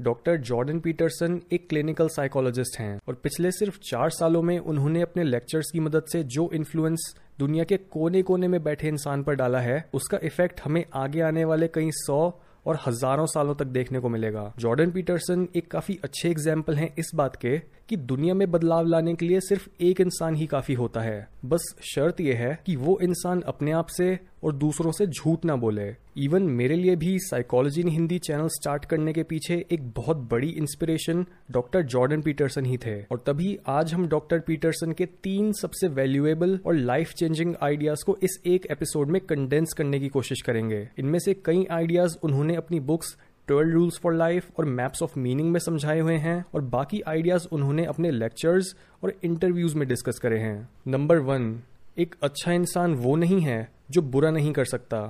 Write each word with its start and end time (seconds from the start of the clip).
Doctor 0.00 0.36
Jordan 0.40 0.78
Peterson 0.80 1.40
एक 1.52 1.68
clinical 1.68 2.08
psychologist 2.08 2.78
हैं 2.80 3.00
और 3.08 3.14
पिछले 3.14 3.50
सिर्फ़ 3.52 3.78
चार 3.82 4.10
सालों 4.10 4.42
में 4.42 4.58
उन्होंने 4.58 5.02
अपने 5.02 5.24
लेक्चर्स 5.24 5.70
की 5.70 5.80
मदद 5.80 6.04
से 6.12 6.22
जो 6.26 6.48
इन्फ्लुएंस 6.54 7.14
दुनिया 7.38 7.64
के 7.64 7.76
कोने 7.76 8.22
कोने 8.22 8.48
में 8.48 8.62
बैठे 8.62 8.88
इंसान 8.88 9.22
पर 9.22 9.34
डाला 9.34 9.60
है, 9.60 9.84
उसका 9.94 10.18
इफ़ेक्ट 10.22 10.60
हमें 10.64 10.84
आगे 10.94 11.20
आने 11.20 11.44
वाले 11.44 11.68
कई 11.68 11.90
सौ 11.96 12.18
और 12.66 12.78
हज़ारों 12.86 13.26
सालों 13.26 13.54
तक 13.54 13.66
देखने 13.68 14.00
को 14.00 14.08
मिलेगा। 14.08 14.52
जॉर्डन 14.58 14.90
पीटरसन 14.90 15.46
एक 15.56 15.70
काफ़ी 15.70 15.98
अच्छे 16.04 16.28
एग्ज़ाम्पल 16.30 16.74
हैं 16.74 16.92
इस 16.98 17.10
बात 17.14 17.36
के 17.36 17.56
कि 17.90 17.96
दुनिया 17.96 18.34
में 18.34 18.50
बदलाव 18.50 18.86
लाने 18.86 19.14
के 19.14 19.26
लिए 19.26 19.40
सिर्फ़ 19.40 19.68
एक 19.80 20.00
इंसान 20.00 20.34
ही 20.34 20.46
काफ़ी 20.46 20.74
होता 20.74 21.00
है। 21.00 21.28
बस 21.44 21.74
शर्त 21.94 22.20
यह 22.20 22.38
है 22.38 22.58
कि 22.66 22.76
वो 22.76 22.98
इंसान 23.02 23.40
अपने 23.40 23.72
आप 23.72 23.86
से 23.86 24.18
और 24.44 24.54
दूसरों 24.54 24.92
से 24.92 25.06
झूठ 25.06 25.44
ना 25.44 25.56
बोले। 25.56 25.88
इवन 26.16 26.42
मेरे 26.42 26.76
लिए 26.76 26.96
भी 26.96 27.18
psychology 27.18 27.80
in 27.80 27.88
Hindi 27.88 28.18
channel 28.18 28.48
start 28.48 28.84
करने 28.84 29.12
के 29.12 29.22
पीछे 29.22 29.66
एक 29.70 29.90
बहुत 29.90 30.16
बड़ी 30.30 30.48
इंस्पिरेशन 30.48 31.24
डॉक्टर 31.50 31.82
जॉर्डन 31.82 32.22
पीटरसन 32.22 32.66
ही 32.66 32.76
थे। 32.76 33.02
और 33.02 33.22
तभी 33.26 33.58
आज 33.66 33.94
हम 33.94 34.08
डॉक्टर 34.08 34.38
पीटरसन 34.38 34.92
के 34.92 35.06
तीन 35.06 35.52
सबसे 35.52 35.88
वैल्यूएबल 35.88 36.58
और 36.66 36.74
लाइफ 36.74 37.12
चेंजिंग 37.12 37.54
आइडियाज़ 37.62 38.04
को 38.06 38.16
इस 38.22 38.40
एक 38.46 38.66
एपिसोड 38.70 39.08
में 39.08 39.20
कंडेंस 39.20 39.72
करने 39.72 40.00
की 40.00 40.08
कोशिश 40.08 40.42
करेंगे। 40.42 40.88
इनमें 40.98 41.18
से 41.18 41.34
कई 41.34 41.66
आइडियाज़ 41.70 42.16
उन्होंने 42.22 42.54
अपनी 42.54 42.80
books 42.80 43.16
twelve 43.50 43.72
rules 43.72 43.98
for 44.02 44.14
life 44.14 44.58
और 44.58 44.64
मैप्स 44.66 45.02
ऑफ़ 45.02 45.18
मीनिंग 45.18 45.50
में 45.52 45.58
समझाए 45.60 46.00
हुए 46.00 46.16
हैं 46.18 46.44
और 46.54 46.60
बाकी 46.70 47.00
आइडियाज़ 47.08 47.46
उन्होंने 47.52 47.84
अपने 47.84 48.10
लेक्चर्स 48.10 48.74
और 49.02 49.12
इंटरव्यूज़ 49.24 49.76
में 49.76 49.86
डिस्कस 49.88 50.18
करे 50.18 50.38
हैं। 50.38 50.68
नंबर 50.88 51.18
वन, 51.20 51.58
एक 51.98 52.14
अच्छा 52.22 52.52
इंसान 52.52 52.94
वो 52.96 53.14
नहीं 53.16 53.40
है 53.40 53.68
जो 53.90 54.02
बुरा 54.02 54.30
नहीं 54.30 54.52
कर 54.52 54.64
सकता, 54.64 55.02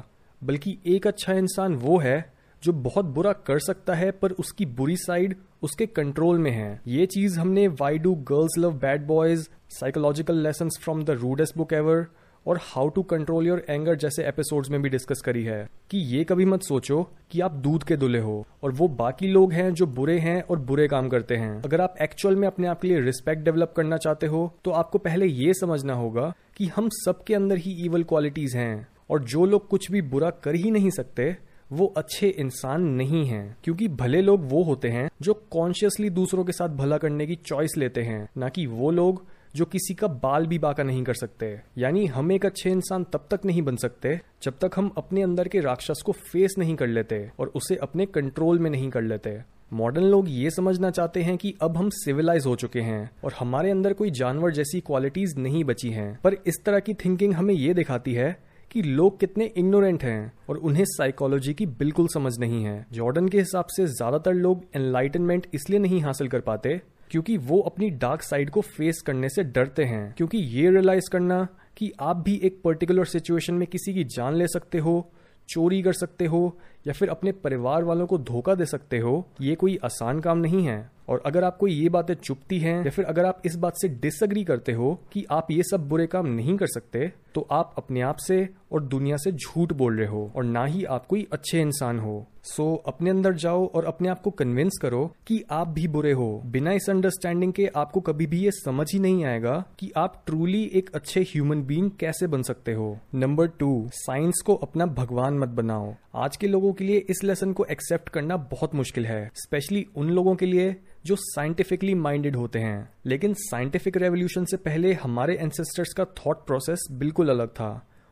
बल्कि 0.42 0.76
एक 0.86 1.06
अच्छा 1.06 1.32
इंसान 1.34 1.74
वो 1.76 1.98
है 1.98 2.32
जो 2.62 2.72
बहुत 2.72 3.04
बुरा 3.06 3.32
कर 3.46 3.58
सकता 3.58 3.94
है 3.94 4.10
पर 4.12 4.32
उसकी 4.34 4.66
बुरी 4.72 4.96
साइड 4.96 5.36
उसके 5.62 5.86
कंट्रोल 5.88 6.38
में 6.38 6.50
है। 6.50 6.80
ये 6.86 7.06
चीज़ 7.06 7.38
हमने 7.40 7.66
why 7.70 7.98
do 7.98 8.14
girls 8.30 8.58
love 8.58 8.78
bad 8.78 9.06
boys, 9.06 9.48
psychological 9.70 10.42
lesson 10.42 10.68
from 10.82 11.02
the 11.04 11.10
rudest 11.20 11.56
book 11.56 11.72
ever 11.72 12.06
और 12.46 12.58
how 12.62 12.88
to 12.88 13.02
control 13.02 13.46
your 13.46 13.64
anger 13.68 13.94
जैसे 13.94 14.24
एपिसोड्स 14.24 14.70
में 14.70 14.82
भी 14.82 14.88
डिस्कस 14.88 15.20
करी 15.24 15.42
है 15.44 15.68
कि 15.90 15.98
ये 15.98 16.24
कभी 16.24 16.44
मत 16.44 16.62
सोचो 16.62 17.02
कि 17.30 17.40
आप 17.40 17.52
दूध 17.52 17.84
के 17.84 17.96
दुले 17.96 18.18
हो 18.18 18.46
और 18.62 18.72
वो 18.72 18.88
बाकी 18.88 19.26
लोग 19.26 19.52
हैं 19.52 19.72
जो 19.74 19.86
बुरे 19.86 20.18
हैं 20.18 20.42
और 20.42 20.58
बुरे 20.58 20.88
काम 20.88 21.08
करते 21.08 21.36
हैं। 21.36 21.62
अगर 21.62 21.80
आप 21.80 21.94
एक्चुअल 22.02 22.36
में 22.36 22.46
अपने 22.46 22.68
आप 22.68 22.80
के 22.80 22.88
लिए 22.88 23.00
रिस्पेक्ट 23.00 23.44
डेवलप 23.44 23.74
करना 23.76 23.96
चाहते 23.96 24.26
हो 24.26 24.54
तो 24.64 24.70
आपको 24.70 24.98
पहले 24.98 25.26
ये 25.26 25.54
समझना 25.54 25.94
होगा 25.94 26.32
कि 26.56 26.66
हम 26.66 26.88
सबके 26.92 27.34
अंदर 27.34 27.56
ही 27.56 27.84
इवल 27.84 28.02
क्वालिटीज 28.02 28.56
हैं 28.56 28.88
और 29.10 29.24
जो 29.24 29.44
लोग 29.44 29.68
कुछ 29.68 29.90
भी 29.90 30.02
बुरा 30.02 30.30
कर 30.30 30.54
ही 30.54 30.70
नहीं 30.70 30.90
सकते, 30.90 31.36
वो 31.72 31.86
अच्छे 31.96 32.28
इंसान 32.28 32.82
नहीं 32.82 33.24
हैं। 33.26 33.56
क्योंकि 33.64 33.88
भले 33.88 34.20
लोग 34.22 34.48
वो 34.50 34.62
होते 34.62 34.88
हैं 34.88 35.08
जो 35.22 35.34
कॉन्शियसली 35.50 36.10
दूसरों 36.10 36.44
के 36.44 36.52
साथ 36.52 36.68
भला 36.68 36.98
करने 36.98 37.26
की 37.26 37.34
चॉइस 37.34 37.76
लेते 37.76 38.02
हैं, 38.02 38.28
ना 38.36 38.48
कि 38.48 38.66
वो 38.66 38.90
लोग 38.90 39.24
जो 39.54 39.64
किसी 39.64 39.94
का 39.94 40.06
बाल 40.06 40.46
भी 40.46 40.58
बाका 40.58 40.82
नहीं 40.82 41.02
कर 41.04 41.14
सकते। 41.14 41.46
यानी 41.78 42.04
हम 42.06 42.32
एक 42.32 42.46
अच्छे 42.46 42.70
इंसान 42.70 43.04
तब 43.04 43.26
तक 43.30 43.44
नहीं 43.44 43.62
बन 43.62 43.76
सकते, 43.76 44.18
जब 44.42 44.58
तक 44.60 44.70
हम 44.76 44.90
अपने 44.98 45.22
अंदर 45.22 45.48
के 45.48 45.60
राक्षस 45.60 46.02
को 46.06 46.12
फेस 46.12 46.54
नहीं 46.58 46.74
कर 46.76 46.86
लेते 46.88 47.28
और 47.40 47.52
उसे 47.54 47.76
अपने 47.78 48.06
कंट्रोल 48.08 48.58
में 48.58 48.70
नहीं 48.70 48.90
कर 48.90 49.02
लेते। 49.02 49.38
मॉडर्न 49.72 50.04
लोग 50.04 50.26
ये 50.28 50.50
समझना 50.50 50.90
चाहते 50.90 51.22
हैं 51.22 51.36
कि 51.36 51.54
अब 51.62 51.76
हम 51.76 51.90
सिविलाइज 51.94 52.46
हो 52.46 52.54
चुके 52.56 52.80
हैं 52.80 53.10
और 53.24 53.32
हमारे 53.38 53.70
अंदर 53.70 53.92
कोई 53.92 54.10
जानवर 54.10 54.52
जैसी 54.52 54.80
क्वालिटीज 54.80 55.34
नहीं 55.38 55.64
बची 55.64 55.90
हैं। 55.90 56.18
पर 56.24 56.36
इस 56.46 56.62
तरह 56.66 56.80
की 56.80 56.94
थिंकिंग 56.94 57.34
हमें 57.34 57.54
ये 57.54 57.74
दिखाती 57.74 58.14
है 58.14 58.36
कि 58.70 58.82
लोग 58.82 59.18
कितने 59.20 59.44
इग्नोरेंट 59.56 60.02
हैं 60.04 60.32
और 60.48 60.56
उन्हें 60.58 60.84
साइकोलॉजी 60.86 61.54
की 61.54 61.66
बिल्कुल 61.68 62.08
समझ 62.08 62.32
नहीं 62.38 62.64
है। 62.64 62.86
जॉर्डन 62.92 63.28
के 63.28 63.38
हिसाब 63.38 63.66
से 63.66 63.86
ज़्यादातर 63.88 64.34
लोग 64.34 64.64
एनलाइटनमेंट 64.76 65.46
इसलिए 65.54 65.78
नहीं 65.78 66.00
हासिल 66.00 66.28
कर 66.28 66.40
पाते 66.40 66.80
क्योंकि 67.10 67.36
वो 67.36 67.60
अपनी 67.60 67.90
डार्क 67.90 68.22
साइड 68.22 68.50
को 68.50 68.60
फेस 68.60 69.02
करने 69.06 69.28
से 69.28 69.44
डरते 69.44 69.84
हैं। 69.84 70.14
क्योंकि 70.16 70.38
ये 70.38 70.70
रियलाइज़ 70.70 71.10
करना 71.12 71.48
कि 71.76 71.92
आप 72.00 72.16
भी 72.16 72.40
एक 72.44 72.60
पर्टिकुलर 72.64 73.04
सिचुएशन 73.04 73.54
में 73.54 73.66
किसी 73.68 73.94
की 73.94 74.04
जान 74.04 74.34
ले 74.34 74.46
सकते 74.46 74.78
हो, 74.78 75.12
चोरी 75.48 75.82
कर 75.82 75.92
सकते 75.92 76.26
हो, 76.26 76.58
या 76.86 76.92
फिर 76.92 77.08
अपने 77.08 77.32
परिवार 77.32 77.84
वालों 77.84 78.06
को 78.06 78.18
धोखा 78.18 78.54
दे 78.54 78.66
सकते 78.66 78.98
हो, 78.98 79.28
ये 79.40 79.54
कोई 79.54 79.78
आसान 79.84 80.20
काम 80.20 80.38
नहीं 80.38 80.66
है। 80.66 80.90
और 81.10 81.22
अगर 81.26 81.44
आपको 81.44 81.66
ये 81.66 81.88
बातें 81.88 82.14
चुपती 82.14 82.58
हैं 82.58 82.84
या 82.84 82.90
फिर 82.90 83.04
अगर 83.04 83.24
आप 83.24 83.42
इस 83.44 83.56
बात 83.56 83.72
से 83.76 83.88
डिसअग्री 83.88 84.44
करते 84.44 84.72
हो 84.72 85.00
कि 85.12 85.26
आप 85.30 85.50
ये 85.50 85.62
सब 85.62 85.88
बुरे 85.88 86.06
काम 86.06 86.26
नहीं 86.26 86.56
कर 86.56 86.66
सकते 86.66 87.12
तो 87.34 87.46
आप 87.50 87.74
अपने 87.78 88.00
आप 88.00 88.16
से 88.16 88.48
और 88.72 88.82
दुनिया 88.82 89.16
से 89.16 89.32
झूठ 89.32 89.72
बोल 89.72 89.98
रहे 89.98 90.08
हो 90.08 90.30
और 90.36 90.44
ना 90.44 90.64
ही 90.64 90.84
आप 90.84 91.06
कोई 91.06 91.26
अच्छे 91.32 91.60
इंसान 91.60 91.98
हो। 91.98 92.26
सो 92.42 92.74
so, 92.76 92.94
अपने 92.94 93.10
अंदर 93.10 93.32
जाओ 93.32 93.66
और 93.66 93.84
अपने 93.84 94.08
आप 94.08 94.20
को 94.20 94.30
कन्विंस 94.30 94.78
करो 94.82 95.14
कि 95.26 95.42
आप 95.50 95.68
भी 95.68 95.88
बुरे 95.88 96.12
हो। 96.12 96.42
बिना 96.46 96.72
इस 96.72 96.90
अंडरस्टैंडिंग 96.90 97.52
के 97.52 97.66
आपको 97.76 98.00
कभी 98.00 98.26
भी 98.26 98.40
ये 98.40 98.50
समझ 98.50 98.92
ही 98.92 98.98
नहीं 98.98 99.24
आएगा 99.24 99.64
कि 99.78 99.92
आप 99.96 100.22
ट्रूली 100.26 100.70
एक 100.74 100.90
अच्छे 100.94 101.20
ह्यूमन 101.20 101.62
बीइंग 101.62 101.90
कैसे 101.90 102.26
बन 102.26 102.42
सकते 102.42 102.72
हो। 102.72 102.98
नंबर 103.14 103.46
टू 103.46 103.88
साइंस 103.92 104.42
को 104.46 104.54
अपना 104.54 104.86
भगवान 104.86 105.38
मत 105.38 105.48
बनाओ। 105.48 105.94
आज 106.14 106.36
के 106.36 106.46
लोगों 106.46 106.72
के 106.72 106.84
लिए 106.84 106.98
इस 107.10 107.22
लेसन 107.24 107.52
को 107.52 107.64
एक्सेप्ट 107.64 108.08
करना 108.08 108.36
बहुत 108.50 108.74
मुश्किल 108.74 109.04
है 109.06 109.30
स्पेशली 109.34 109.84
उन 109.96 110.08
लोगों 110.10 110.34
के 110.36 110.46
लिए 110.46 110.74
जो 111.06 111.16
साइंटिफिकली 111.16 111.94
माइंडेड 111.96 112.36
होते 112.36 112.58
हैं। 112.58 112.88
लेकिन 113.06 113.34
साइंटिफिक 113.34 113.96
रेवोल्यूशन 113.96 114.44
से 114.44 114.56
पहले 114.56 114.92
हमारे 114.94 115.34
एंसेस्टर्स 115.34 115.92
का 115.92 116.04
थॉट 116.16 116.44
प्रोसेस 116.46 116.86
बिल्कुल 116.92 117.28
अलग 117.28 117.48
था 117.50 117.70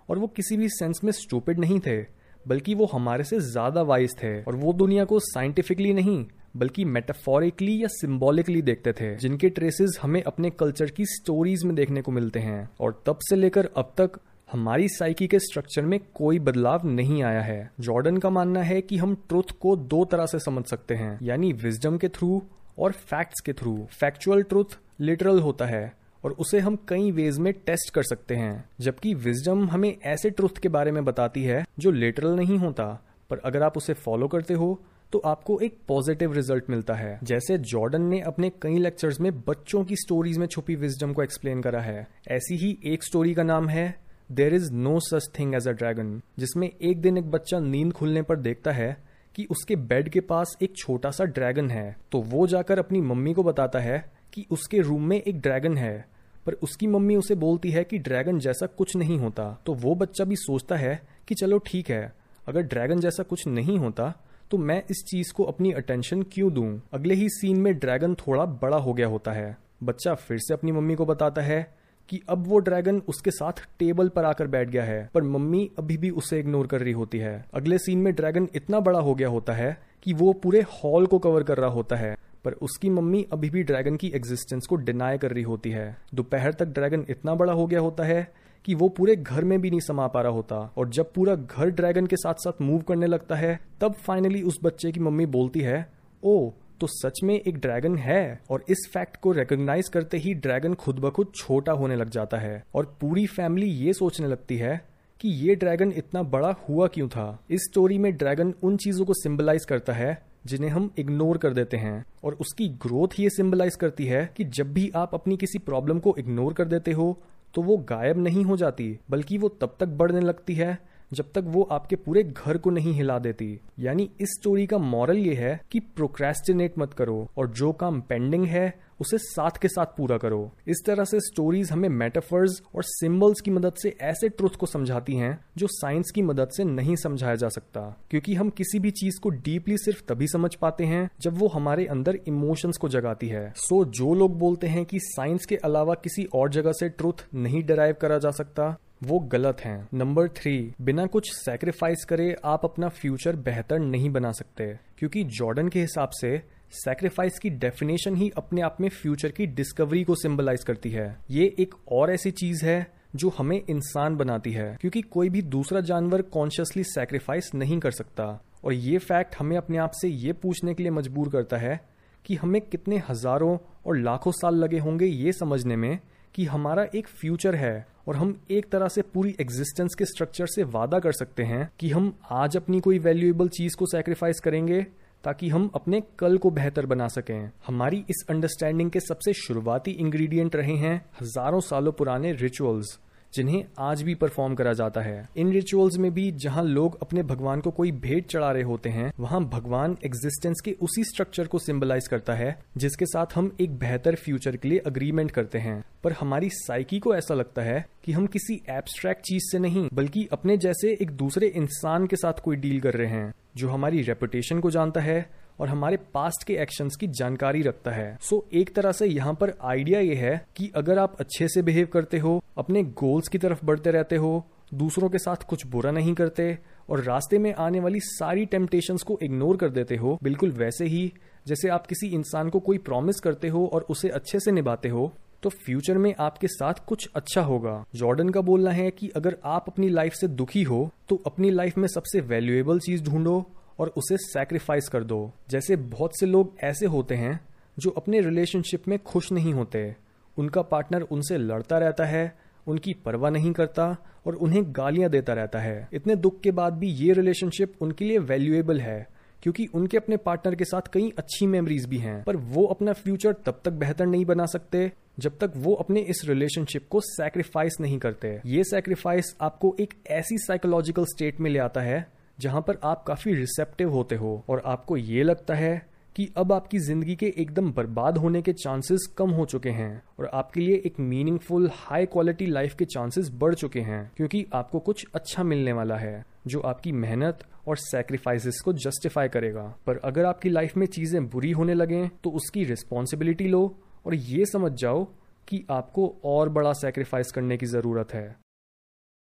और 0.08 0.18
वो 0.18 0.26
किसी 0.26 0.56
भी 0.56 0.68
सेंस 0.68 1.00
में 1.04 1.12
स्टूपिड 1.12 1.58
नहीं 1.58 1.80
थे, 1.80 1.98
बल्कि 2.44 2.74
वो 2.74 2.86
हमारे 2.92 3.24
से 3.24 3.40
ज़्यादा 3.42 3.82
वाइज 3.82 4.14
थे। 4.22 4.34
और 4.42 4.56
वो 4.56 4.72
दुनिया 4.74 5.04
को 5.04 5.18
साइंटिफिकली 5.22 5.92
नहीं, 5.92 6.24
बल्कि 6.56 6.84
मेटाफोरिकली 6.84 7.82
या 7.82 7.88
सिंबॉलिकली 7.90 8.62
देखते 8.62 8.92
थे, 8.92 9.14
जिनके 9.16 9.48
ट्रेसेस 9.50 9.98
हमें 10.02 10.22
अपने 10.22 10.50
कल्चर 10.52 10.90
की 10.90 11.06
स्टोरीज 11.08 11.64
में 11.64 11.74
देखने 11.74 12.02
को 12.02 12.12
मिलते 12.12 12.40
हैं। 12.40 12.68
और 12.80 13.02
तब 13.06 13.18
से 13.30 13.36
लेकर 13.36 13.70
अब 13.76 13.92
तक 14.00 14.20
हमारी 14.48 14.88
साइकी 14.88 15.26
के 15.26 15.38
स्ट्रक्चर 15.38 15.82
में 15.82 15.98
कोई 16.14 16.38
बदलाव 16.38 16.86
नहीं 16.86 17.22
आया 17.22 17.40
है। 17.40 17.70
जॉर्डन 17.80 18.16
का 18.16 18.30
मानना 18.30 18.62
है 18.62 18.80
कि 18.80 18.96
हम 18.96 19.14
ट्रुथ 19.28 19.50
को 19.60 19.74
दो 19.76 20.04
तरह 20.04 20.26
से 20.26 20.38
समझ 20.38 20.64
सकते 20.64 20.94
हैं, 20.94 21.18
यानी 21.22 21.52
विजडम 21.54 21.98
के 21.98 22.08
थ्रू 22.08 22.42
और 22.78 22.92
फैक्ट्स 22.92 23.40
के 23.40 23.52
थ्रू 23.52 23.76
फैक्चुअल 23.92 24.42
ट्रुथ 24.42 24.78
लिटरल 25.00 25.40
होता 25.40 25.66
है 25.66 25.92
और 26.24 26.32
उसे 26.32 26.58
हम 26.58 26.76
कई 26.88 27.10
वेज 27.10 27.38
में 27.38 27.52
टेस्ट 27.66 27.92
कर 27.94 28.02
सकते 28.04 28.36
हैं। 28.36 28.64
जबकि 28.80 29.14
विजडम 29.16 29.68
हमें 29.70 29.94
ऐसे 30.04 30.30
ट्रुथ 30.30 30.60
के 30.62 30.68
बारे 30.68 30.92
में 30.92 31.04
बताती 31.04 31.44
है 31.44 31.64
जो 31.78 31.90
लिटरल 31.90 32.36
नहीं 32.36 32.58
होता, 32.58 32.84
पर 33.30 33.40
अगर 33.44 33.62
आप 33.62 33.76
उसे 33.76 33.92
फॉलो 33.94 34.28
करते 34.28 34.54
हो 34.54 34.80
तो 35.12 35.18
आपको 35.26 35.58
एक 35.60 35.78
पॉजिटिव 35.88 36.32
रिज़ल्ट 36.32 36.64
मिलता 36.70 36.94
है। 36.94 37.18
जैसे 37.24 37.56
जॉर्डन 37.58 38.02
ने 38.02 38.20
अपने 38.22 38.50
कई 38.62 38.78
लेक्चर्स 38.78 39.20
में 39.20 39.32
बच्चों 39.40 39.84
की 39.84 39.96
स्टोरीज 39.96 40.38
में 40.38 40.46
छुपी 40.46 40.74
विजडम 40.76 41.12
को 41.12 41.22
एक्सप्लेन 41.22 41.62
करा 41.62 41.80
है। 41.80 42.06
ऐसी 42.30 42.56
ही 42.56 42.76
एक 42.84 43.04
स्टोरी 43.04 43.34
का 43.34 43.42
नाम 43.42 43.68
है 43.68 44.07
there 44.30 44.54
is 44.54 44.72
no 44.72 44.98
such 45.00 45.28
thing 45.38 45.54
as 45.54 45.68
a 45.68 45.72
dragon 45.72 46.20
जिसमें 46.38 46.68
एक 46.68 47.00
दिन 47.00 47.18
एक 47.18 47.30
बच्चा 47.30 47.58
नींद 47.60 47.92
खुलने 47.92 48.22
पर 48.22 48.36
देखता 48.38 48.72
है 48.72 48.96
कि 49.34 49.46
उसके 49.50 49.76
बेड 49.76 50.08
के 50.08 50.20
पास 50.20 50.56
एक 50.62 50.76
छोटा 50.76 51.10
सा 51.10 51.24
ड्रैगन 51.24 51.70
है। 51.70 51.96
तो 52.12 52.20
वो 52.22 52.46
जाकर 52.46 52.78
अपनी 52.78 53.00
मम्मी 53.00 53.32
को 53.34 53.42
बताता 53.42 53.78
है 53.78 53.98
कि 54.32 54.44
उसके 54.50 54.80
रूम 54.80 55.04
में 55.04 55.16
एक 55.16 55.40
ड्रैगन 55.40 55.76
है, 55.76 56.08
पर 56.46 56.52
उसकी 56.54 56.86
मम्मी 56.86 57.16
उसे 57.16 57.34
बोलती 57.36 57.70
है 57.70 57.84
कि 57.84 57.98
ड्रैगन 57.98 58.38
जैसा 58.38 58.66
कुछ 58.68 58.96
नहीं 58.96 59.18
होता। 59.18 59.50
तो 59.66 59.74
वो 59.74 59.94
बच्चा 59.94 60.24
भी 60.24 60.36
सोचता 60.36 60.76
है 60.76 61.00
कि 61.28 61.34
चलो 61.34 61.58
ठीक 61.66 61.90
है, 61.90 62.12
अगर 62.46 62.62
ड्रैगन 62.62 63.00
जैसा 63.00 63.22
कुछ 63.22 63.46
नहीं 63.48 63.78
होता 63.78 64.12
तो 64.50 64.58
मैं 64.58 64.82
इस 64.90 65.04
चीज़ 65.06 65.32
को 65.32 65.44
अपनी 65.44 65.72
अटेंशन 65.72 66.22
क्यों 66.24 66.52
दूँ? 66.52 66.80
अगले 66.92 67.14
ही 67.14 67.28
सीन 67.30 67.60
में 67.60 67.72
ड्रैगन 67.74 68.14
थोड़ा 68.16 68.44
बड़ा 68.44 68.76
हो 68.76 68.92
गया 68.92 69.06
होता 69.06 69.32
है। 69.32 69.56
बच्चा 69.82 70.14
फिर 70.16 70.38
से 70.38 70.54
अपनी 70.54 70.72
मम्मी 70.72 70.94
को 70.94 71.06
बताता 71.06 71.42
है 71.42 71.60
कि 72.08 72.20
अब 72.28 72.46
वो 72.46 72.58
ड्रैगन 72.58 73.00
उसके 73.08 73.30
साथ 73.30 73.66
टेबल 73.78 74.08
पर 74.08 74.24
आकर 74.24 74.46
बैठ 74.46 74.68
गया 74.68 74.84
है, 74.84 75.08
पर 75.14 75.22
मम्मी 75.24 75.68
अभी 75.78 75.96
भी 75.96 76.10
उसे 76.12 76.38
इग्नोर 76.38 76.66
कर 76.66 76.80
रही 76.80 76.92
होती 76.92 77.18
है। 77.18 77.44
अगले 77.54 77.78
सीन 77.78 77.98
में 77.98 78.12
ड्रैगन 78.14 78.48
इतना 78.54 78.80
बड़ा 78.80 79.00
हो 79.00 79.14
गया 79.14 79.28
होता 79.28 79.52
है 79.52 79.76
कि 80.02 80.12
वो 80.14 80.32
पूरे 80.34 80.60
हॉल 80.74 81.06
को 81.06 81.18
कवर 81.18 81.42
कर 81.42 81.58
रहा 81.58 81.70
होता 81.70 81.96
है, 81.96 82.16
पर 82.44 82.52
उसकी 82.52 82.90
मम्मी 82.90 83.26
अभी 83.32 83.50
भी 83.50 83.62
ड्रैगन 83.62 83.96
की 83.96 84.12
एग्जिस्टेंस 84.14 84.66
को 84.66 84.76
डिनाई 84.78 85.18
कर 85.18 85.32
रही 85.32 85.42
होती 85.44 85.70
है। 85.70 85.96
दोपहर 86.14 86.52
तक 86.52 86.66
ड्रैगन 86.68 87.04
इतना 87.10 87.34
बड़ा 87.34 87.52
हो 87.52 87.66
गया 87.66 87.80
होता 87.80 88.04
है 88.04 88.30
कि 88.64 88.74
वो 88.74 88.88
पूरे 88.88 89.16
घर 89.16 89.44
में 89.44 89.60
भी 89.60 89.70
नहीं 89.70 89.80
समा 89.80 90.06
पा 90.06 90.20
रहा 90.22 90.32
होता, 90.32 90.56
और 90.76 90.88
जब 90.88 91.12
पूरा 91.12 91.34
घर 91.34 91.70
ड्रैगन 91.70 92.06
के 92.06 92.16
साथ 92.16 92.34
साथ 92.34 92.62
मूव 92.62 92.80
करने 92.80 93.06
लगता 93.06 93.34
है, 93.34 93.58
तब 93.80 93.94
फाइनली 94.06 94.42
उस 94.42 94.58
बच्चे 94.64 94.92
की 94.92 95.00
मम्मी 95.00 95.26
बोलती 95.28 95.60
है 95.60 95.86
ओ 96.22 96.50
तो 96.80 96.86
सच 96.86 97.20
में 97.22 97.40
एक 97.40 97.58
ड्रैगन 97.58 97.96
है 97.96 98.40
और 98.50 98.64
इस 98.68 98.78
फैक्ट 98.92 99.16
को 99.16 99.32
रिकॉग्नाइज 99.32 99.88
करते 99.88 100.18
ही 100.18 100.34
ड्रैगन 100.34 100.74
खुद 100.74 100.98
ब 100.98 101.10
खुद 101.10 101.32
छोटा 101.36 101.72
होने 101.72 101.96
लग 101.96 102.10
जाता 102.10 102.36
है 102.36 102.64
और 102.74 102.96
पूरी 103.00 103.26
फैमिली 103.26 103.66
ये 103.66 103.92
सोचने 103.92 104.26
लगती 104.26 104.56
है 104.56 104.88
कि 105.20 105.28
ये 105.28 105.54
ड्रैगन 105.54 105.92
इतना 105.96 106.22
बड़ा 106.22 106.54
हुआ 106.68 106.86
क्यों 106.86 107.08
था। 107.08 107.42
इस 107.50 107.60
स्टोरी 107.60 107.98
में 107.98 108.16
ड्रैगन 108.16 108.54
उन 108.62 108.76
चीज़ों 108.76 109.04
को 109.04 109.14
सिंबलाइज 109.14 109.64
करता 109.64 109.92
है 109.92 110.26
जिन्हें 110.46 110.70
हम 110.70 110.90
इग्नोर 110.98 111.38
कर 111.38 111.54
देते 111.54 111.76
हैं 111.76 112.04
और 112.24 112.34
उसकी 112.34 112.68
ग्रोथ 112.68 113.08
ये 113.20 113.30
सिंबलाइज 113.30 113.74
करती 113.74 114.04
है 114.04 114.30
कि 114.36 114.44
जब 114.44 114.72
भी 114.72 114.92
आप 114.96 115.14
अपनी 115.14 115.36
किसी 115.36 115.58
प्रॉब्लम 115.58 115.98
को 115.98 116.16
इग्नोर 116.18 116.52
कर 116.52 116.64
देते 116.64 116.92
हो 116.92 117.22
तो 117.54 117.62
वो 117.62 117.76
गायब 117.76 118.18
नहीं 118.18 118.44
हो 118.44 118.56
जाती, 118.56 118.98
बल्कि 119.10 119.38
वो 119.38 119.48
तब 119.48 119.76
तक 119.80 119.86
बढ़ने 119.86 120.20
लगती 120.20 120.54
है 120.54 120.78
जब 121.12 121.32
तक 121.34 121.42
वो 121.46 121.62
आपके 121.62 121.96
पूरे 121.96 122.22
घर 122.22 122.58
को 122.58 122.70
नहीं 122.70 122.92
हिला 122.92 123.18
देती। 123.18 123.60
यानी 123.78 124.10
इस 124.20 124.28
स्टोरी 124.28 124.66
का 124.66 124.78
मॉरल 124.78 125.16
ये 125.16 125.34
है 125.34 125.60
कि 125.70 125.80
प्रोक्रेस्टिनेट 125.80 126.78
मत 126.78 126.94
करो 126.94 127.28
और 127.36 127.50
जो 127.50 127.72
काम 127.72 128.00
पेंडिंग 128.00 128.44
है 128.44 128.88
उसे 129.00 129.18
साथ 129.18 129.50
के 129.50 129.68
साथ 129.68 129.86
पूरा 129.86 130.18
करो। 130.18 130.52
इस 130.68 130.82
तरह 130.86 131.04
से 131.04 131.20
स्टोरीज 131.20 131.72
हमें 131.72 131.88
मेटाफर्स 131.88 132.62
और 132.74 132.82
सिंबल्स 132.84 133.40
की 133.40 133.50
मदद 133.50 133.72
से 133.72 133.96
ऐसे 134.00 134.28
ट्रुथ 134.28 134.50
को 134.50 134.66
समझाती 134.66 135.16
हैं 135.16 135.44
जो 135.56 135.66
साइंस 135.70 136.10
की 136.14 136.22
मदद 136.22 136.48
से 136.48 136.64
नहीं 136.64 136.96
समझाया 136.96 137.34
जा 137.34 137.48
सकता। 137.48 137.96
क्योंकि 138.10 138.34
हम 138.34 138.50
किसी 138.50 138.78
भी 138.78 138.90
चीज़ 138.90 139.20
को 139.20 139.28
डीपली 139.28 139.78
सिर्फ़ 139.78 140.02
तभी 140.08 140.28
समझ 140.28 140.54
पाते 140.54 140.84
हैं 140.84 141.10
जब 141.20 141.38
वो 141.38 141.48
हमारे 141.48 141.86
अंदर 141.86 142.18
इमोशंस 142.28 142.76
को 142.76 142.88
जगाती 142.88 143.28
है। 143.28 143.52
सो 143.56 143.84
so, 143.84 143.90
जो 143.90 144.14
लोग 144.14 144.38
बोलते 144.38 144.66
हैं 144.66 144.84
कि 144.84 144.98
साइंस 145.00 145.46
के 145.46 145.56
अलावा 145.56 145.94
किसी 145.94 146.24
और 146.34 146.50
जगह 146.50 146.72
से 146.72 146.88
ट्रुथ 146.88 147.26
नहीं 147.34 147.62
डराइव 147.64 147.96
करा 148.00 148.18
जा 148.18 148.30
सकता 148.30 148.78
वो 149.02 149.18
गलत 149.18 149.60
हैं। 149.60 149.88
नंबर 149.94 150.28
थ्री 150.28 150.72
बिना 150.80 151.06
कुछ 151.06 151.30
सेक्रीफाइस 151.32 152.04
करे 152.04 152.34
आप 152.44 152.64
अपना 152.64 152.88
फ्यूचर 152.88 153.36
बेहतर 153.36 153.78
नहीं 153.78 154.10
बना 154.10 154.32
सकते। 154.32 154.64
क्योंकि 154.98 155.24
जॉर्डन 155.24 155.68
के 155.68 155.80
हिसाब 155.80 156.10
से 156.10 156.36
सेक्रीफाइस 156.74 157.38
की 157.38 157.50
डेफिनेशन 157.50 158.16
ही 158.16 158.30
अपने 158.36 158.60
आप 158.60 158.76
में 158.80 158.88
फ्यूचर 158.88 159.28
की 159.28 159.46
डिस्कवरी 159.46 160.02
को 160.04 160.14
सिंबलाइज 160.14 160.64
करती 160.64 160.90
है। 160.90 161.16
ये 161.30 161.54
एक 161.58 161.74
और 161.92 162.10
ऐसी 162.10 162.30
चीज़ 162.30 162.64
है 162.64 162.86
जो 163.16 163.28
हमें 163.28 163.56
इंसान 163.60 164.16
बनाती 164.16 164.52
है। 164.52 164.76
क्योंकि 164.80 165.02
कोई 165.02 165.28
भी 165.28 165.42
दूसरा 165.42 165.80
जानवर 165.80 166.22
कॉन्शियसली 166.22 166.84
सेक्रीफाइस 166.84 167.54
नहीं 167.54 167.78
कर 167.78 167.90
सकता। 167.90 168.24
और 168.64 168.72
ये 168.72 168.98
फैक्ट 168.98 169.36
हमें 169.38 169.56
अपने 169.56 169.78
आप 169.78 169.92
से 169.94 170.08
ये 170.08 170.32
पूछने 170.32 170.74
के 170.74 170.82
लिए 170.82 170.92
मजबूर 170.92 171.28
करता 171.28 171.56
है 171.56 171.80
कि 172.24 172.34
हमें 172.34 172.60
कितने 172.60 173.02
हज़ारों 173.08 173.56
और 173.86 173.96
लाखों 173.96 174.32
साल 174.32 174.54
लगे 174.54 174.78
होंगे 174.78 175.06
ये 175.06 175.32
समझने 175.32 175.76
में 175.76 175.98
कि 176.38 176.44
हमारा 176.44 176.82
एक 176.94 177.06
फ्यूचर 177.10 177.54
है 177.54 177.86
और 178.08 178.16
हम 178.16 178.34
एक 178.50 178.68
तरह 178.72 178.88
से 178.88 179.02
पूरी 179.14 179.34
एग्जिस्टेंस 179.40 179.94
के 179.94 180.04
स्ट्रक्चर 180.04 180.46
से 180.46 180.62
वादा 180.64 180.98
कर 180.98 181.12
सकते 181.12 181.42
हैं 181.42 181.68
कि 181.80 181.88
हम 181.90 182.12
आज 182.32 182.56
अपनी 182.56 182.80
कोई 182.80 182.98
वैल्यूएबल 182.98 183.48
चीज़ 183.48 183.76
को 183.76 183.86
सेक्रीफाइस 183.86 184.40
करेंगे 184.40 184.80
ताकि 185.24 185.48
हम 185.48 185.68
अपने 185.74 186.02
कल 186.18 186.38
को 186.38 186.50
बेहतर 186.50 186.86
बना 186.86 187.08
सकें। 187.08 187.50
हमारी 187.66 188.04
इस 188.10 188.24
अंडरस्टैंडिंग 188.30 188.90
के 188.90 189.00
सबसे 189.00 189.32
शुरुआती 189.32 189.90
इंग्रेडिएंट 189.90 190.56
रहे 190.56 190.76
हैं 190.76 190.94
हज़ारों 191.20 191.60
सालों 191.60 191.92
पुराने 191.92 192.32
रिचुअल्स 192.32 192.98
जिन्हें 193.34 193.64
आज 193.78 194.02
भी 194.02 194.14
परफॉर्म 194.14 194.54
करा 194.54 194.72
जाता 194.72 195.00
है। 195.00 195.28
इन 195.36 195.52
रिचुअल्स 195.52 195.96
में 195.98 196.10
भी 196.14 196.30
जहाँ 196.32 196.64
लोग 196.64 196.98
अपने 197.02 197.22
भगवान 197.22 197.60
को 197.60 197.70
कोई 197.70 197.92
भेंट 197.92 198.26
चढ़ा 198.26 198.50
रहे 198.50 198.62
होते 198.62 198.88
हैं, 198.88 199.12
वहाँ 199.20 199.40
भगवान 199.44 199.96
एग्जिस्टेंस 200.04 200.60
के 200.64 200.72
उसी 200.80 201.04
स्ट्रक्चर 201.04 201.46
को 201.46 201.58
सिंबलाइज 201.58 202.08
करता 202.08 202.34
है, 202.34 202.56
जिसके 202.76 203.06
साथ 203.06 203.26
हम 203.34 203.56
एक 203.60 203.78
बेहतर 203.78 204.14
फ्यूचर 204.14 204.56
के 204.56 204.68
लिए 204.68 204.78
अग्रीमेंट 204.78 205.30
करते 205.30 205.58
हैं। 205.58 205.82
पर 206.04 206.12
हमारी 206.12 206.48
साइकी 206.50 206.98
को 206.98 207.14
ऐसा 207.14 207.34
लगता 207.34 207.62
है 207.62 207.84
कि 208.04 208.12
हम 208.12 208.26
किसी 208.26 208.60
एब्स्ट्रैक्ट 208.70 209.22
चीज़ 209.22 209.50
से 209.52 209.58
नहीं, 209.58 209.88
बल्कि 209.94 210.28
अपने 210.32 210.56
जैसे 210.56 210.96
एक 211.02 211.10
दूसरे 211.10 211.46
इंसान 211.46 212.06
के 212.06 212.16
साथ 212.16 212.40
कोई 212.44 212.56
डील 212.56 212.80
कर 212.80 212.94
रहे 212.94 213.10
हैं, 213.10 213.34
जो 213.56 213.68
हमारी 213.68 214.02
रेपुटेशन 214.02 214.60
को 214.60 214.70
जानता 214.70 215.00
है 215.00 215.47
और 215.60 215.68
हमारे 215.68 215.96
पास्ट 216.14 216.44
के 216.44 216.54
एक्शंस 216.54 216.96
की 216.96 217.06
जानकारी 217.08 217.62
रखता 217.62 217.90
है। 217.90 218.16
सो 218.20 218.36
so, 218.36 218.54
एक 218.54 218.74
तरह 218.74 218.92
से 218.92 219.06
यहाँ 219.06 219.34
पर 219.34 219.54
आइडिया 219.62 220.00
ये 220.00 220.14
है 220.14 220.46
कि 220.56 220.70
अगर 220.74 220.98
आप 220.98 221.16
अच्छे 221.20 221.48
से 221.48 221.62
बिहेव 221.62 221.86
करते 221.86 222.18
हो 222.18 222.42
अपने 222.58 222.82
गोल्स 222.82 223.28
की 223.28 223.38
तरफ़ 223.38 223.64
बढ़ते 223.64 223.90
रहते 223.90 224.16
हो 224.16 224.46
दूसरों 224.74 225.08
के 225.08 225.18
साथ 225.18 225.36
कुछ 225.48 225.66
बुरा 225.66 225.90
नहीं 225.90 226.14
करते 226.14 226.58
और 226.90 227.02
रास्ते 227.02 227.38
में 227.38 227.54
आने 227.54 227.80
वाली 227.80 228.00
सारी 228.00 228.44
टेम्पटेशंस 228.46 229.02
को 229.02 229.18
इग्नोर 229.22 229.56
कर 229.56 229.68
देते 229.68 229.96
हो 229.96 230.18
बिल्कुल 230.22 230.50
वैसे 230.52 230.84
ही 230.84 231.12
जैसे 231.46 231.68
आप 231.68 231.86
किसी 231.86 232.06
इंसान 232.06 232.48
को 232.48 232.60
कोई 232.60 232.78
प्रॉमिस 232.78 233.20
करते 233.20 233.48
हो 233.48 233.66
और 233.66 233.86
उसे 233.90 234.08
अच्छे 234.08 234.40
से 234.40 234.52
निभाते 234.52 234.88
हो 234.88 235.12
तो 235.42 235.48
फ्यूचर 235.48 235.98
में 235.98 236.14
आपके 236.20 236.48
साथ 236.48 236.74
कुछ 236.86 237.08
अच्छा 237.14 237.42
होगा। 237.42 237.84
जॉर्डन 237.94 238.28
का 238.28 238.40
बोलना 238.40 238.70
है 238.70 238.90
कि 238.90 239.08
अगर 239.08 239.36
आप 239.44 239.64
अपनी 239.68 239.88
लाइफ 239.88 240.12
से 240.12 240.28
दुखी 240.28 240.62
हो 240.62 240.88
तो 241.08 241.22
अपनी 241.26 241.50
लाइफ 241.50 241.78
में 241.78 241.88
सबसे 241.88 242.20
वैल्यूएबल 242.20 242.78
चीज़ 242.78 243.04
ढूंढो 243.04 243.40
और 243.78 243.92
उसे 243.96 244.16
सैक्रिफाइस 244.16 244.88
कर 244.88 245.04
दो। 245.04 245.20
जैसे 245.50 245.76
बहुत 245.76 246.18
से 246.20 246.26
लोग 246.26 246.56
ऐसे 246.64 246.86
होते 246.86 247.14
हैं 247.14 247.38
जो 247.76 247.90
अपने 247.90 248.20
रिलेशनशिप 248.20 248.88
में 248.88 248.98
खुश 248.98 249.32
नहीं 249.32 249.52
होते। 249.54 249.94
उनका 250.36 250.62
पार्टनर 250.62 251.02
उनसे 251.02 251.36
लड़ता 251.38 251.78
रहता 251.78 252.04
है, 252.04 252.32
उनकी 252.66 252.94
परवाह 252.94 253.30
नहीं 253.30 253.52
करता 253.52 253.84
और 254.26 254.34
उन्हें 254.34 254.62
गालियाँ 254.68 255.10
देता 255.10 255.32
रहता 255.32 255.58
है। 255.58 255.88
इतने 255.92 256.16
दुख 256.16 256.40
के 256.40 256.50
बाद 256.50 256.72
भी 256.72 256.90
ये 256.94 257.12
रिलेशनशिप 257.12 257.74
उनके 257.80 258.04
लिए 258.04 258.18
वैल्यूएबल 258.18 258.80
है, 258.80 259.06
क्योंकि 259.42 259.66
उनके 259.74 259.96
अपने 259.96 260.16
पार्टनर 260.16 260.54
के 260.54 260.64
साथ 260.64 260.92
कई 260.92 261.12
अच्छी 261.18 261.46
मेमोरीज 261.46 261.86
भी 261.86 261.98
हैं। 261.98 262.22
पर 262.24 262.36
वो 262.36 262.64
अपना 262.66 262.92
फ्यूचर 262.92 263.32
तब 263.46 263.60
तक 263.64 263.72
बेहतर 263.72 264.06
नहीं 264.06 264.24
बना 264.24 264.46
सकते, 264.46 264.90
जब 265.18 265.38
तक 265.38 265.52
वो 265.56 265.74
अपने 265.74 266.00
इस 266.00 266.22
रिलेशनशिप 266.24 266.88
को 266.90 267.00
सैक्रिफाइस 267.00 267.76
नहीं 267.80 267.98
करते। 267.98 268.38
ये 268.46 268.64
सैक्रिफाइस 268.64 269.34
आपको 269.40 269.74
एक 269.80 269.94
ऐसी 270.10 270.38
साइकोलॉजिकल 270.38 271.04
स्टेट 271.04 271.40
में 271.40 271.50
ले 271.50 271.58
आता 271.58 271.80
है 271.80 272.06
जहाँ 272.38 272.60
पर 272.60 272.78
आप 272.84 273.04
काफ़ी 273.06 273.34
रिसेप्टिव 273.34 273.92
होते 273.92 274.16
हो 274.16 274.42
और 274.48 274.62
आपको 274.66 274.96
ये 274.96 275.22
लगता 275.22 275.54
है 275.54 275.76
कि 276.16 276.28
अब 276.36 276.52
आपकी 276.52 276.78
ज़िंदगी 276.78 277.14
के 277.16 277.26
एकदम 277.38 277.70
बर्बाद 277.72 278.16
होने 278.18 278.40
के 278.42 278.52
चांसेस 278.52 279.06
कम 279.18 279.30
हो 279.30 279.44
चुके 279.44 279.70
हैं 279.70 280.02
और 280.18 280.30
आपके 280.34 280.60
लिए 280.60 280.76
एक 280.86 280.98
मीनिंगफुल 281.00 281.68
हाई 281.74 282.06
क्वालिटी 282.06 282.46
लाइफ 282.46 282.74
के 282.74 282.84
चांसेस 282.84 283.30
बढ़ 283.34 283.54
चुके 283.54 283.80
हैं 283.80 284.00
क्योंकि 284.16 284.44
आपको 284.54 284.78
कुछ 284.80 285.06
अच्छा 285.14 285.42
मिलने 285.42 285.72
वाला 285.72 285.96
है 285.96 286.24
जो 286.46 286.60
आपकी 286.60 286.92
मेहनत 286.94 287.44
और 287.68 287.76
सेक्रीफाइसेस 287.76 288.60
को 288.64 288.72
जस्टिफाई 288.74 289.28
करेगा। 289.28 289.62
पर 289.86 290.00
अगर 290.04 290.24
आपकी 290.24 290.48
लाइफ 290.48 290.76
में 290.76 290.86
चीज़ें 290.86 291.28
बुरी 291.28 291.50
होने 291.50 291.74
लगे 291.74 292.06
तो 292.24 292.30
उसकी 292.30 292.64
रिस्पॉन्सिबिलिटी 292.64 293.48
लो 293.48 293.62
और 294.06 294.14
ये 294.14 294.44
समझ 294.46 294.72
जाओ 294.72 295.04
कि 295.48 295.64
आपको 295.70 296.08
और 296.24 296.48
बड़ा 296.48 296.72
सेक्रीफाइस 296.74 297.32
करने 297.32 297.56
की 297.56 297.66
ज़रूरत 297.66 298.14
है। 298.14 298.26